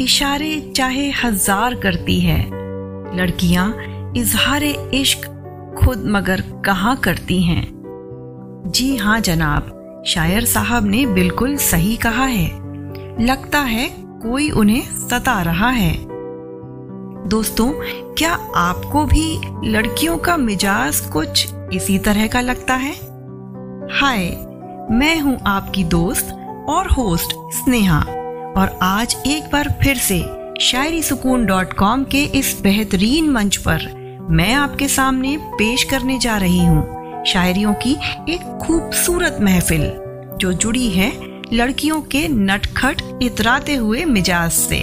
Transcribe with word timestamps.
इशारे 0.00 0.72
चाहे 0.76 1.10
हज़ार 1.10 1.74
करती 1.74 2.20
है। 2.20 2.40
लड़कियाँ 3.16 3.68
इजहार 4.16 4.64
इश्क 4.64 5.24
खुद 5.78 6.02
मगर 6.06 6.40
कहाँ 6.40 6.96
करती 6.96 7.42
हैं? 7.42 7.64
जी 8.66 8.96
हाँ 8.96 9.20
जनाब, 9.20 10.02
शायर 10.06 10.44
साहब 10.44 10.86
ने 10.86 11.04
बिल्कुल 11.06 11.56
सही 11.56 11.96
कहा 11.96 12.24
है। 12.24 12.46
लगता 13.26 13.60
है 13.60 13.88
कोई 14.22 14.50
उन्हें 14.50 14.82
सता 15.08 15.40
रहा 15.42 15.70
है। 15.70 15.92
दोस्तों, 17.28 17.70
क्या 18.14 18.32
आपको 18.56 19.04
भी 19.04 19.40
लड़कियों 19.64 20.18
का 20.18 20.36
मिजाज 20.36 21.00
कुछ 21.00 21.46
इसी 21.72 21.98
तरह 21.98 22.26
का 22.26 22.40
लगता 22.40 22.74
है? 22.74 22.92
हाय, 23.92 24.26
मैं 24.90 25.18
हूँ 25.20 25.38
आपकी 25.46 25.84
दोस्त 25.84 26.36
और 26.68 26.90
होस्ट 26.90 27.34
स्नेहा। 27.54 28.15
और 28.56 28.78
आज 28.82 29.16
एक 29.26 29.50
बार 29.52 29.68
फिर 29.82 29.96
से 29.96 30.18
शायरी 30.60 31.02
सुकून 31.02 31.44
डॉट 31.46 31.72
कॉम 31.72 32.04
के 32.04 32.22
इस 32.38 32.60
बेहतरीन 32.62 33.28
मंच 33.30 33.56
पर 33.56 33.82
मैं 34.30 34.52
आपके 34.54 34.88
सामने 34.88 35.36
पेश 35.54 35.82
करने 35.84 36.18
जा 36.18 36.36
रही 36.36 36.64
हूँ 36.64 37.24
शायरियों 37.24 37.74
की 37.74 37.92
एक 38.28 38.58
खूबसूरत 38.62 39.38
महफिल, 39.40 39.82
जो 40.36 40.52
जुड़ी 40.52 40.88
है 40.90 41.10
लड़कियों 41.52 42.00
के 42.02 42.26
नटखट 42.28 43.02
इतराते 43.22 43.74
हुए 43.74 44.04
मिजाज 44.04 44.50
से। 44.50 44.82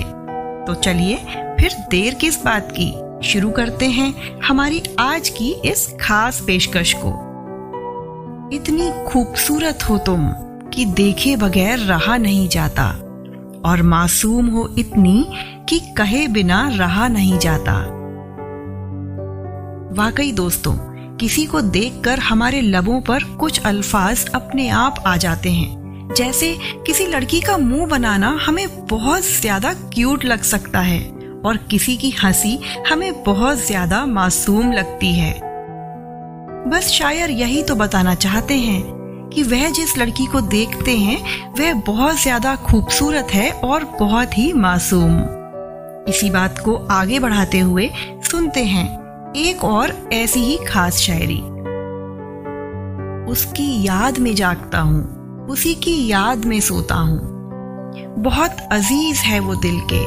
तो 0.67 0.73
चलिए 0.73 1.17
फिर 1.59 1.75
देर 1.91 2.13
किस 2.13 2.43
बात 2.43 2.73
की 2.79 2.91
शुरू 3.27 3.49
करते 3.51 3.85
हैं 3.85 4.13
हमारी 4.41 4.81
आज 4.99 5.29
की 5.29 5.51
इस 5.65 5.87
खास 6.01 6.41
पेशकश 6.47 6.93
को। 6.97 7.09
इतनी 8.55 8.91
खूबसूरत 9.07 9.89
हो 9.89 9.97
तुम 9.97 10.27
कि 10.69 10.85
देखे 10.85 11.35
बगैर 11.35 11.79
रहा 11.79 12.17
नहीं 12.17 12.47
जाता। 12.49 12.91
और 13.65 13.81
मासूम 13.81 14.47
हो 14.47 14.67
इतनी 14.79 15.25
कि 15.69 15.79
कहे 15.97 16.27
बिना 16.27 16.67
रहा 16.69 17.07
नहीं 17.07 17.37
जाता। 17.39 17.73
वाकई 19.97 20.31
दोस्तों, 20.31 20.73
किसी 21.17 21.45
को 21.45 21.61
देखकर 21.61 22.19
हमारे 22.19 22.61
लबों 22.61 23.01
पर 23.01 23.23
कुछ 23.23 23.61
अल्फाज 23.65 24.25
अपने 24.35 24.69
आप 24.69 25.03
आ 25.07 25.15
जाते 25.17 25.51
हैं। 25.51 26.13
जैसे 26.15 26.55
किसी 26.85 27.05
लड़की 27.07 27.41
का 27.41 27.57
मुँह 27.57 27.85
बनाना 27.87 28.37
हमें 28.45 28.87
बहुत 28.87 29.23
ज़्यादा 29.23 29.73
क्यूट 29.73 30.25
लग 30.25 30.41
सकता 30.41 30.79
है 30.79 31.01
और 31.45 31.57
किसी 31.71 31.97
की 31.97 32.09
हँसी 32.23 32.59
हमें 32.89 33.23
बहुत 33.23 33.57
ज़्यादा 33.57 34.05
मासूम 34.05 34.71
लगती 34.71 35.13
है। 35.13 35.33
बस 36.69 36.89
शायर 36.89 37.29
यही 37.29 37.63
तो 37.63 37.75
बताना 37.75 38.15
चाहते 38.15 38.57
हैं। 38.57 39.02
कि 39.33 39.43
वह 39.43 39.69
जिस 39.69 39.97
लड़की 39.97 40.25
को 40.25 40.41
देखते 40.41 40.97
हैं, 40.97 41.51
वह 41.59 41.73
बहुत 41.73 42.21
ज़्यादा 42.21 42.55
खूबसूरत 42.55 43.27
है 43.33 43.51
और 43.51 43.83
बहुत 43.99 44.37
ही 44.37 44.51
मासूम। 44.53 45.17
इसी 46.09 46.29
बात 46.29 46.59
को 46.59 46.75
आगे 46.91 47.19
बढ़ाते 47.19 47.59
हुए 47.59 47.89
सुनते 48.31 48.63
हैं 48.65 49.33
एक 49.37 49.63
और 49.63 49.93
ऐसी 50.13 50.39
ही 50.39 50.57
खास 50.67 50.97
शायरी। 50.97 51.41
उसकी 53.31 53.83
याद 53.83 54.17
में 54.17 54.33
जागता 54.35 54.79
हूँ, 54.79 55.47
उसी 55.47 55.73
की 55.75 55.95
याद 56.07 56.45
में 56.45 56.59
सोता 56.59 56.95
हूँ। 56.95 57.19
बहुत 58.23 58.57
अज़ीज़ 58.71 59.19
है 59.19 59.39
वो 59.39 59.55
दिल 59.55 59.79
के, 59.93 60.03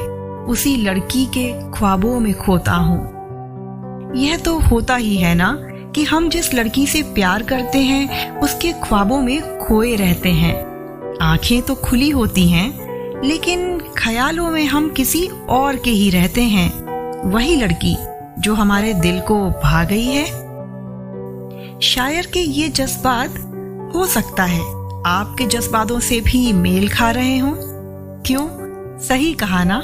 उसी 0.53 0.77
लड़की 0.77 1.25
के 1.27 1.71
ख्वाबों 1.71 2.21
में 2.21 2.33
खोता 2.35 2.73
हूँ। 2.73 4.15
यह 4.17 4.37
तो 4.37 4.59
होता 4.59 4.97
ही 4.97 5.17
है 5.17 5.35
ना 5.35 5.49
कि 5.97 6.05
हम 6.05 6.29
जिस 6.29 6.55
लड़की 6.55 6.87
से 6.87 7.03
प्यार 7.03 7.43
करते 7.43 7.79
हैं, 7.79 8.39
उसके 8.39 8.73
ख्वाबों 8.73 9.21
में 9.21 9.59
खोए 9.59 9.97
रहते 9.97 10.29
हैं। 10.29 10.65
आँखें 11.23 11.63
तो 11.63 11.75
खुली 11.75 12.11
होती 12.11 12.49
हैं, 12.49 12.79
लेकिन 13.25 13.79
ख्यालों 13.99 14.51
में 14.51 14.65
हम 14.65 14.91
किसी 14.91 15.31
और 15.49 15.77
के 15.77 15.91
ही 15.91 16.11
रहते 16.11 16.43
हैं। 16.43 16.73
वही 17.31 17.57
लड़की 17.57 17.97
जो 18.39 18.55
हमारे 18.55 18.95
दिल 18.95 19.21
को 19.21 19.51
भा 19.51 19.85
गई 19.85 20.05
है। 20.05 20.25
शायर 21.81 22.27
के 22.27 22.41
ये 22.41 22.69
जज्बात 22.69 23.31
हो 23.95 24.07
सकता 24.07 24.43
है, 24.43 24.61
आपके 25.07 25.47
जज्बातों 25.47 26.01
से 26.01 26.21
भी 26.21 26.53
मेल 26.53 26.89
खा 26.89 27.11
रहे 27.11 27.39
हो। 27.39 27.57
क्यों? 28.27 28.49
सही 28.99 29.33
कहा 29.33 29.65
ना? 29.65 29.83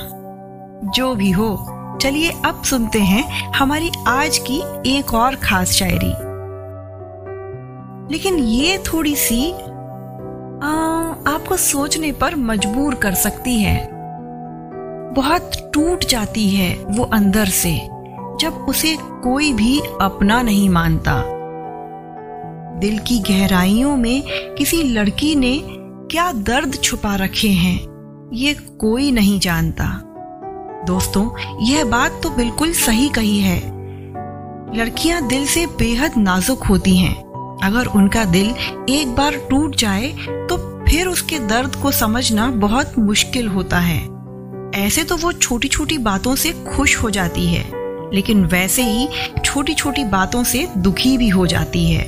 जो 0.90 1.14
भी 1.14 1.30
हो। 1.30 1.71
चलिए 2.00 2.30
अब 2.44 2.62
सुनते 2.62 2.98
हैं 2.98 3.52
हमारी 3.52 3.90
आज 4.08 4.38
की 4.50 4.62
एक 4.98 5.14
और 5.14 5.34
खास 5.34 5.70
शायरी। 5.70 6.12
लेकिन 8.12 8.38
ये 8.38 8.78
थोड़ी 8.78 9.16
सी 9.16 9.52
आ, 10.62 10.68
आपको 11.34 11.56
सोचने 11.56 12.12
पर 12.12 12.36
मजबूर 12.36 12.94
कर 12.94 13.14
सकती 13.14 13.62
है। 13.62 13.88
बहुत 15.14 15.70
टूट 15.74 16.04
जाती 16.04 16.48
है 16.50 16.84
वो 16.84 17.04
अंदर 17.04 17.46
से 17.46 17.88
जब 18.40 18.66
उसे 18.68 18.96
कोई 19.00 19.52
भी 19.52 19.80
अपना 20.00 20.42
नहीं 20.42 20.68
मानता। 20.68 21.22
दिल 22.78 22.98
की 22.98 23.18
गहराइयों 23.18 23.96
में 23.96 24.22
किसी 24.54 24.82
लड़की 24.82 25.34
ने 25.34 25.60
क्या 26.10 26.32
दर्द 26.32 26.74
छुपा 26.74 27.16
रखे 27.16 27.48
हैं 27.48 27.78
ये 28.32 28.54
कोई 28.54 29.10
नहीं 29.10 29.40
जानता। 29.40 30.01
दोस्तों, 30.86 31.28
यह 31.64 31.84
बात 31.84 32.20
तो 32.22 32.30
बिल्कुल 32.30 32.72
सही 32.74 33.08
कही 33.08 33.38
है। 33.38 33.58
लड़कियाँ 34.76 35.26
दिल 35.28 35.46
से 35.46 35.66
बेहद 35.78 36.16
नाजुक 36.18 36.64
होती 36.64 36.96
हैं। 36.96 37.14
अगर 37.62 37.86
उनका 37.86 38.24
दिल 38.24 38.54
एक 38.90 39.14
बार 39.16 39.36
टूट 39.50 39.76
जाए 39.76 40.08
तो 40.48 40.56
फिर 40.86 41.06
उसके 41.06 41.38
दर्द 41.38 41.76
को 41.76 41.90
समझना 41.90 42.46
बहुत 42.50 42.98
मुश्किल 42.98 43.48
होता 43.48 43.78
है। 43.78 44.00
ऐसे 44.76 45.04
तो 45.04 45.16
वो 45.16 45.32
छोटी 45.32 45.68
छोटी 45.68 45.98
बातों 45.98 46.34
से 46.36 46.52
खुश 46.68 46.96
हो 46.96 47.10
जाती 47.10 47.46
है, 47.46 47.64
लेकिन 48.14 48.44
वैसे 48.44 48.82
ही 48.82 49.08
छोटी 49.44 49.74
छोटी 49.74 50.04
बातों 50.04 50.42
से 50.44 50.66
दुखी 50.78 51.16
भी 51.18 51.28
हो 51.28 51.46
जाती 51.46 51.90
है। 51.92 52.04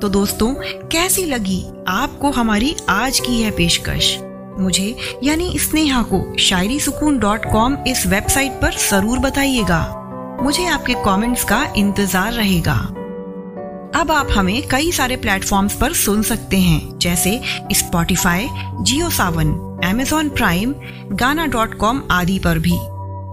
तो 0.00 0.08
दोस्तों, 0.08 0.54
कैसी 0.88 1.24
लगी 1.24 1.64
आपको 1.88 2.30
हमारी 2.30 2.74
आज 2.88 3.20
की 3.20 3.40
है 3.42 3.50
पेशकश? 3.50 4.16
मुझे, 4.58 4.96
यानी 5.22 5.58
स्नेहा 5.58 6.02
को 6.02 6.36
शायरी 6.38 6.80
सुकून 6.80 7.18
डॉट 7.18 7.44
कॉम 7.52 7.76
इस 7.86 8.06
वेबसाइट 8.06 8.52
पर 8.52 8.74
ज़रूर 8.90 9.18
बताइएगा। 9.18 9.82
मुझे 10.42 10.66
आपके 10.66 10.94
कमेंट्स 10.94 11.44
का 11.44 11.64
इंतज़ार 11.76 12.32
रहेगा। 12.32 12.74
अब 13.94 14.10
आप 14.10 14.28
हमें 14.30 14.66
कई 14.68 14.90
सारे 14.92 15.16
प्लेटफॉर्म्स 15.16 15.76
पर 15.76 15.92
सुन 15.92 16.22
सकते 16.22 16.56
हैं, 16.56 16.98
जैसे 16.98 17.40
Spotify 17.72 18.48
Jio 18.80 19.10
Saavn 19.10 19.80
Amazon 19.84 20.28
Prime 20.28 20.74
Gaana 21.12 21.46
dot 21.46 21.74
com 21.74 22.02
आदि 22.10 22.38
पर 22.38 22.58
भी। 22.58 22.76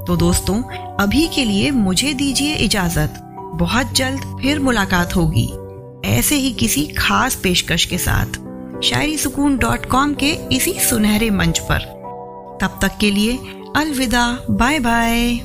तो 0.07 0.15
दोस्तों, 0.17 0.61
अभी 0.99 1.27
के 1.27 1.43
लिए 1.45 1.71
मुझे 1.71 2.13
दीजिए 2.13 2.55
इजाज़त। 2.55 3.19
बहुत 3.55 3.93
जल्द 3.93 4.39
फिर 4.41 4.59
मुलाकात 4.59 5.15
होगी। 5.15 5.49
ऐसे 6.05 6.35
ही 6.35 6.51
किसी 6.53 6.85
खास 6.97 7.35
पेशकश 7.35 7.85
के 7.85 7.97
साथ। 7.97 8.39
शायरी 8.83 9.17
सुकून 9.17 9.57
डॉट 9.57 9.85
कॉम 9.85 10.13
के 10.13 10.31
इसी 10.51 10.73
सुनहरे 10.73 11.29
मंच 11.29 11.59
पर। 11.59 11.79
तब 12.61 12.79
तक 12.81 12.91
के 13.01 13.11
लिए 13.11 13.37
अलविदा 13.75 14.45
बाय 14.49 14.79
बाय 14.79 15.35